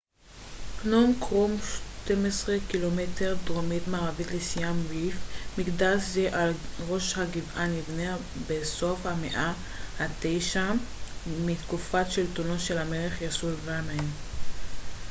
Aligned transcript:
"פנום 0.81 1.13
קרום 1.19 1.55
12 2.05 2.55
ק""מ 2.59 2.97
דרומית־מערבית 3.47 4.27
לסיאם 4.31 4.87
ריפ. 4.89 5.15
מקדש 5.57 6.01
זה 6.01 6.29
על 6.37 6.53
ראש 6.87 7.17
הגבעה 7.17 7.67
נבנה 7.67 8.17
בסוף 8.47 9.05
המאה 9.05 9.53
ה־9 9.99 10.57
בתקופת 11.45 12.05
שלטונו 12.11 12.59
של 12.59 12.77
המלך 12.77 13.21
יסוברמן 13.21 13.87
yasovarman. 13.97 14.03